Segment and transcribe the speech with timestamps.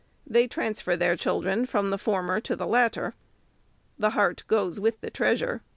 [0.25, 3.13] They transfer their children from the former to the latter.
[3.99, 5.61] The heart goes with the treasure.